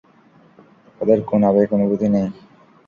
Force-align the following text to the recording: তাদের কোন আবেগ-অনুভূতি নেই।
তাদের 0.97 1.19
কোন 1.23 1.41
আবেগ-অনুভূতি 1.43 2.07
নেই। 2.07 2.27